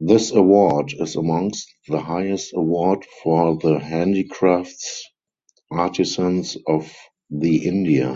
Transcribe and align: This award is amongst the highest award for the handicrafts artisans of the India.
This 0.00 0.32
award 0.32 0.94
is 0.98 1.14
amongst 1.14 1.72
the 1.86 2.00
highest 2.00 2.54
award 2.54 3.04
for 3.22 3.54
the 3.56 3.78
handicrafts 3.78 5.08
artisans 5.70 6.56
of 6.66 6.92
the 7.30 7.64
India. 7.64 8.12